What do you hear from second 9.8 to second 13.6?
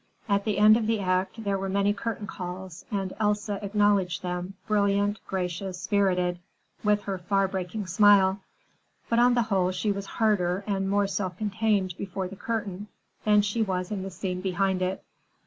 was harder and more self contained before the curtain than